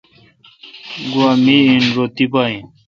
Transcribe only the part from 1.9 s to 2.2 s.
رو